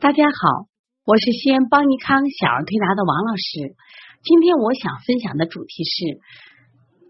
[0.00, 0.66] 大家好，
[1.04, 3.76] 我是西安邦尼康小儿推拿的王老师。
[4.24, 6.18] 今天我想分享的主题是：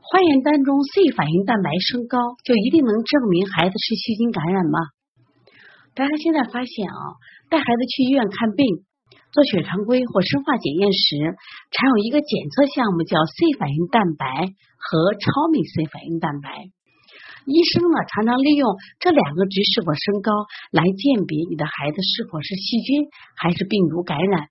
[0.00, 4.78] 化验单中 C 反应蛋白升高，就一定能证明孩子是细菌感染吗？
[5.94, 7.18] 大家现在发现啊，
[7.50, 8.86] 带孩子去医院看病。
[9.32, 11.36] 做血常规或生化检验时，
[11.70, 14.26] 常有一个检测项目叫 C 反应蛋白
[14.78, 16.70] 和超敏 C 反应蛋白。
[17.50, 20.30] 医生呢，常常利用这两个值是否升高
[20.70, 24.46] 来鉴别你的孩子是否是细菌还是病毒感染。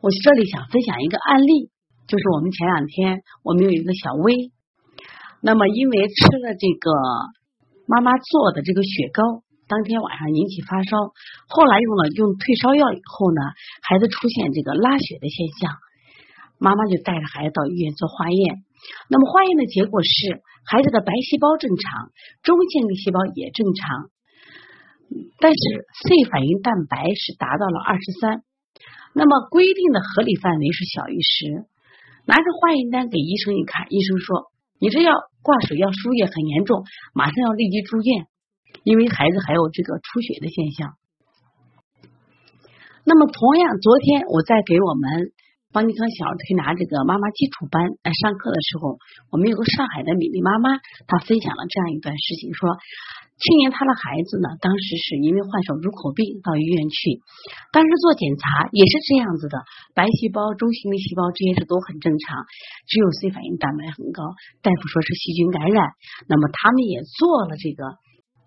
[0.00, 1.68] 我这里想分享一个案例，
[2.08, 4.32] 就是我们前两天我们有一个小薇，
[5.42, 6.90] 那么因为吃了这个
[7.86, 9.44] 妈妈做的这个雪糕。
[9.66, 10.92] 当天晚上引起发烧，
[11.48, 13.40] 后来用了用退烧药以后呢，
[13.80, 15.72] 孩子出现这个拉血的现象，
[16.58, 18.64] 妈妈就带着孩子到医院做化验。
[19.08, 22.12] 那么化验的结果是，孩子的白细胞正常，
[22.42, 24.10] 中性粒细胞也正常，
[25.38, 25.58] 但是
[26.04, 28.42] C 反应蛋白是达到了二十三。
[29.14, 31.66] 那么规定的合理范围是小于十。
[32.26, 34.50] 拿着化验单给医生一看，医生说
[34.80, 35.12] ：“你这要
[35.42, 38.26] 挂水要输液很严重，马上要立即住院。”
[38.82, 40.94] 因为孩子还有这个出血的现象，
[43.04, 45.30] 那么同样，昨天我在给我们
[45.74, 49.02] 邦尼康小儿推拿这个妈妈基础班来上课的时候，
[49.34, 50.78] 我们有个上海的米粒妈妈，
[51.10, 52.78] 她分享了这样一段事情，说
[53.42, 57.18] 去年她的孩子呢，当时是因为患上乳口病到医院去，
[57.74, 59.66] 当时做检查也是这样子的，
[59.98, 62.46] 白细胞、中性粒细胞这些是都很正常，
[62.86, 64.22] 只有 C 反应蛋白很高，
[64.62, 65.90] 大夫说是细菌感染，
[66.30, 67.98] 那么他们也做了这个。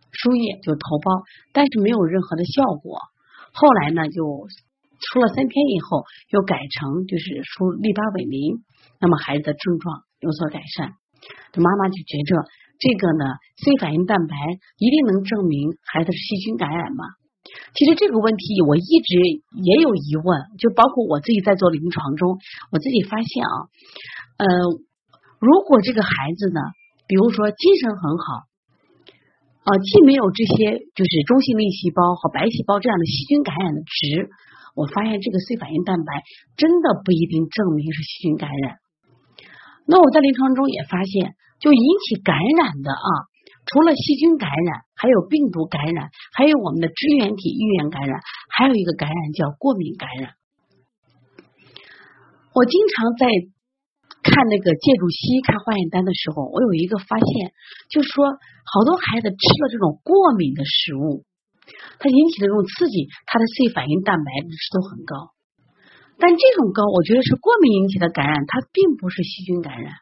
[0.09, 2.97] 输液就头孢，但是没有任何的效果。
[3.53, 4.47] 后来呢，就
[5.00, 8.64] 出了三天以后，又改成就是输利巴韦林，
[9.00, 10.94] 那么孩子的症状有所改善。
[11.52, 12.36] 这妈妈就觉着
[12.80, 13.25] 这个呢
[13.62, 14.36] ，C 反应蛋白
[14.78, 17.06] 一定能证明孩子是细菌感染吗？
[17.73, 19.14] 其实这个问题我一直
[19.64, 20.28] 也有疑问，
[20.59, 22.38] 就包括我自己在做临床中，
[22.72, 23.56] 我自己发现啊，
[24.38, 24.48] 呃，
[25.40, 26.59] 如果这个孩子呢，
[27.08, 28.47] 比如说精神很好。
[29.68, 34.29] 啊，既没有这些就是中性粒细胞和白细胞这样的细菌感染的值，
[34.78, 36.22] 我发现这个 C 反应蛋白
[36.56, 38.78] 真的不一定证明是细菌感染。
[39.90, 43.10] 那我在临床中也发现，就引起感染的啊，
[43.66, 48.22] 除了细菌感染，还有病毒感染，还有我们的支原体衣原感染，
[48.54, 50.38] 还有一个感染叫过敏感染。
[52.54, 53.28] 我经常在。
[54.28, 57.54] 看那个介入西医看化验单的时候，我有一个发现，
[57.90, 61.24] 就是说好多孩子吃了这种过敏的食物，
[62.00, 65.35] 它引起的这种刺激，它的 C 反应蛋白值都很高。
[66.17, 69.94] 但这种高，我觉得是过敏引起的感染，它并不是细菌感染。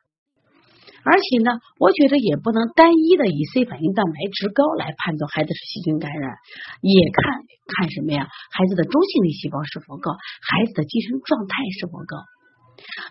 [1.06, 6.34] 而且呢，我觉得也不能单一的以 C 反应蛋白值高来判断孩子是细菌感染，
[6.82, 7.46] 也看
[7.78, 8.26] 看什么呀？
[8.26, 10.10] 孩子的中性粒细胞是否高，
[10.42, 12.18] 孩子的精神状态是否高。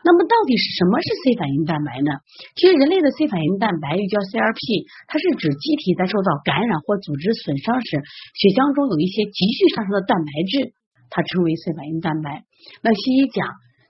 [0.04, 2.10] 那么到底什么是 C 反应蛋白呢？
[2.54, 8.00] 其实人类的 C 反应蛋白又叫 CRP，它是指机体在受到感染或组织损伤时，
[8.36, 10.76] 血浆中有一些急剧上升的蛋白质，
[11.10, 12.44] 它称为 C 反应蛋白。
[12.84, 13.46] 那西医讲，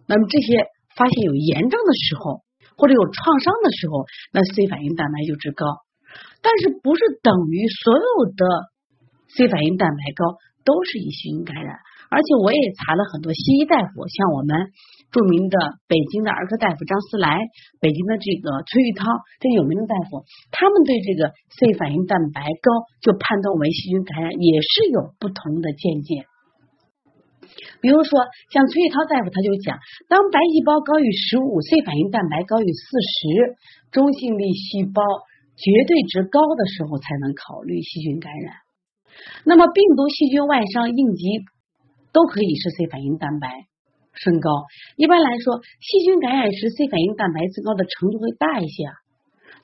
[0.07, 2.47] 那么这些发现有炎症的时候，
[2.79, 5.67] 或者有创伤的时候，那 C 反应蛋白就值高。
[6.43, 8.43] 但是不是等于所有的
[9.35, 11.79] C 反应蛋白高都是以细菌感染？
[12.15, 14.71] 而且我也查了很多西医大夫，像我们。
[15.15, 15.55] 著名的
[15.87, 17.39] 北京的儿科大夫张思来，
[17.79, 19.07] 北京的这个崔玉涛，
[19.39, 26.27] 这有名的大夫，他们对这个 C 反应蛋白高就判断为细菌感染，也是有不同的见解。
[27.79, 29.79] 比如说，像崔玉涛大夫他就讲，
[30.11, 33.55] 当白细胞高于十五，C 反应蛋白高于四十，
[33.95, 34.99] 中性粒细胞
[35.55, 38.51] 绝对值高的时候，才能考虑细菌感染。
[39.47, 41.39] 那么，病毒、细菌、外伤、应急
[42.15, 43.51] 都可以是 C 反应蛋白。
[44.15, 44.47] 升高，
[44.95, 48.87] 一般来说，细菌感染时 C 反应蛋白增高的程度会大一些，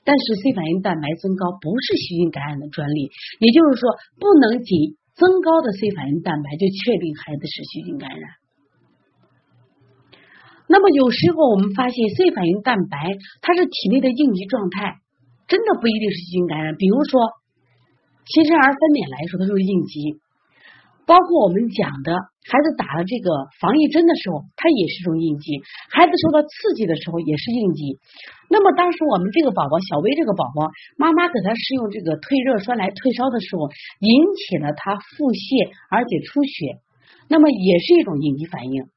[0.03, 3.07] 但是 C 反应蛋白增高不是细菌感染的专利，
[3.39, 3.87] 也就是说，
[4.19, 8.27] 不能仅增高的 C 反应蛋白就确定孩子是细菌感染。
[10.67, 12.99] 那么有时候我们发现 C 反应蛋白
[13.39, 14.99] 它是体内的应急状态，
[15.47, 16.75] 真的不一定是细菌感染。
[16.75, 17.23] 比如说
[18.27, 20.19] 新生儿分娩来说，它就是应急。
[21.11, 22.15] 包括我们讲的
[22.47, 23.27] 孩子打了这个
[23.59, 25.59] 防疫针的时候，它也是一种应激；
[25.91, 27.99] 孩子受到刺激的时候也是应激。
[28.47, 33.67] 那么当时我们这个宝宝小薇这个宝宝，妈妈给他是用这个退热栓来退烧的时候，
[33.99, 34.07] 引
[34.39, 36.79] 起了他腹泻而且出血，
[37.27, 38.87] 那么也是一种应激反应。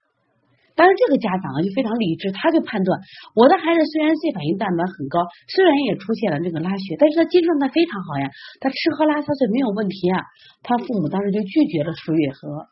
[0.75, 2.99] 但是这个家长啊就非常理智，他就判断
[3.35, 5.23] 我的孩子虽然 C 反应蛋白很高，
[5.55, 8.27] 虽然也出现了这个拉血，但是他精神状态非常好呀，
[8.59, 10.19] 他吃喝拉撒睡没有问题啊。
[10.63, 12.67] 他父母当时就拒绝了输液和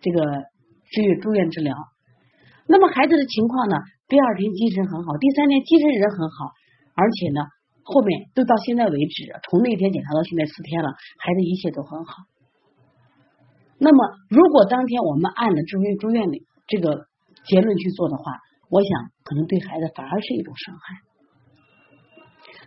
[0.00, 0.24] 这个
[0.88, 1.76] 治愈住院治疗。
[2.66, 3.76] 那么孩子的情况呢？
[4.08, 6.52] 第二天精神很好，第三天精神仍很好，
[6.94, 7.40] 而且呢，
[7.82, 10.88] 后面都到现在为止，从那天检查到现在四天了，
[11.20, 12.24] 孩子一切都很好。
[13.76, 13.98] 那么，
[14.28, 16.36] 如果当天我们按了住院住院的
[16.68, 17.04] 这个
[17.46, 18.90] 结论去做的话，我想
[19.22, 20.82] 可能对孩子反而是一种伤害。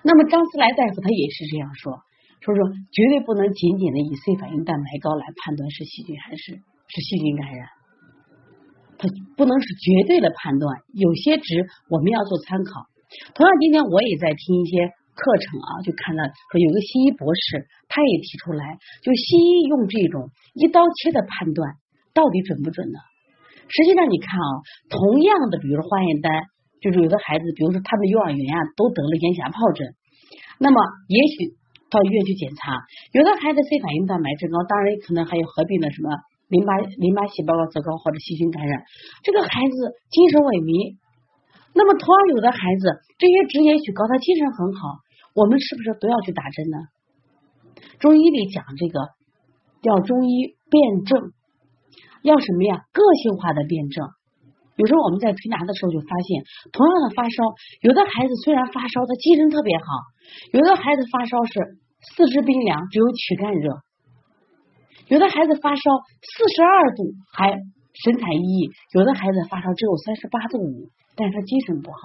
[0.04, 2.00] 那么张思来大夫他也是这样说，
[2.42, 7.68] 说说绝对不能仅仅的以 C 反应蛋白高来判断是细菌还是是细菌感染。
[9.00, 12.86] 它不能是绝对的判断，有些值我们要做参考。
[13.36, 21.78] 同样，今天我也在听一些课程啊，就看到说有个西医博士，他也提出来，就西医用这种一刀切的判断，
[22.14, 22.98] 到底准不准呢？
[23.70, 24.48] 实际上，你看啊，
[24.90, 26.32] 同样的，比如说化验单，
[26.82, 29.84] 就是有的孩子，比如说他们幼儿园啊，都得了咽峡疱疹，
[30.60, 30.78] 那么
[31.08, 31.56] 也许
[31.92, 32.82] 到医院去检查，
[33.12, 36.10] 有的孩子 C 反应蛋白增高，当然可能还有合并的什么。
[36.48, 38.82] 淋巴淋巴细胞增高或者细菌感染，
[39.22, 39.76] 这个孩子
[40.08, 40.96] 精神萎靡。
[41.76, 44.96] 那么同样有的孩子这些值也许高，他精神很好，
[45.36, 46.78] 我们是不是都要去打针呢？
[48.00, 48.96] 中医里讲这个
[49.84, 51.36] 要中医辨证，
[52.24, 52.82] 要什么呀？
[52.94, 54.08] 个性化的辩证。
[54.78, 57.44] 有时候我们在推拿的时候就发现，同样的发烧，
[57.82, 59.86] 有的孩子虽然发烧，他精神特别好；
[60.54, 61.82] 有的孩子发烧是
[62.14, 63.82] 四肢冰凉，只有躯干热。
[65.10, 65.82] 有的孩子发烧
[66.22, 67.50] 四十二度还
[68.06, 71.98] 神采奕奕，有的孩子发烧只有三十八度五，但是他精神不好。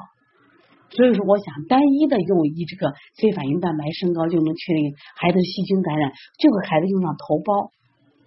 [0.97, 7.73] 所以说，我想单一的用一这个 C 反应蛋白升高就能确定孩子细菌感染，就给孩子用上头孢，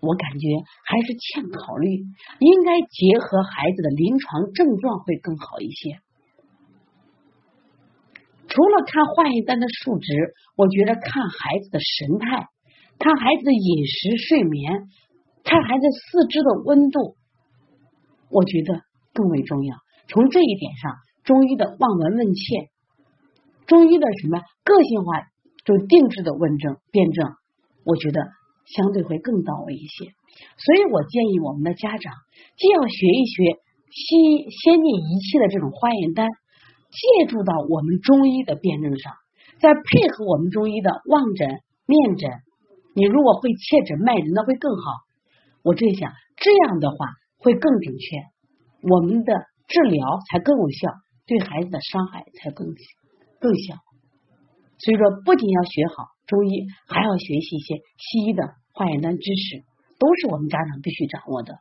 [0.06, 0.48] 我感觉
[0.86, 1.90] 还是欠考虑，
[2.40, 6.00] 应该结合孩子的临床症状会更好一些。
[8.48, 10.14] 除了看化验单的数值，
[10.56, 12.48] 我觉得看孩子的神态。
[12.98, 14.88] 看孩子的饮食、睡眠，
[15.44, 17.18] 看孩子四肢的温度，
[18.30, 19.76] 我觉得更为重要。
[20.08, 22.70] 从这一点上，中医的望闻问切，
[23.68, 25.24] 中医的什么个性化
[25.66, 27.34] 就定制的问症辩证，
[27.84, 28.22] 我觉得
[28.66, 30.06] 相对会更到位一些。
[30.58, 32.14] 所以我建议我们的家长，
[32.58, 33.58] 既要学一学
[33.92, 36.28] 西先进仪器的这种化验单，
[36.92, 39.14] 借助到我们中医的辩证上，
[39.60, 41.48] 再配合我们中医的望诊、
[41.86, 42.30] 面诊。
[42.96, 44.84] 你如果会切诊脉诊，那会更好。
[45.64, 46.98] 我这想，这样的话
[47.38, 48.18] 会更准确，
[48.82, 49.34] 我们的
[49.68, 50.92] 治疗才更有效，
[51.26, 52.68] 对孩子的伤害才更
[53.40, 53.76] 更小。
[54.80, 59.64] 所以说，不仅要学好中医，还要学习一些西医的化验单知识，
[60.00, 61.60] 都是我们家长必须掌握的。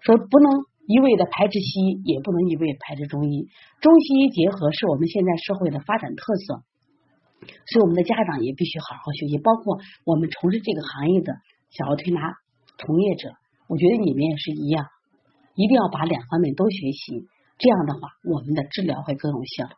[0.00, 3.48] 说不能一味的排斥西医，也不能一味排斥中医，
[3.80, 6.62] 中西医结合是我们现在社会的发展特色。
[7.70, 11.32] 所以，我们的家长也必须好好学习，包括我们从事这个行业的
[11.70, 12.34] 小儿推拿
[12.78, 13.30] 从业者，
[13.68, 14.86] 我觉得你们也是一样，
[15.54, 17.28] 一定要把两方面都学习，
[17.58, 19.70] 这样的话，我们的治疗会更有效。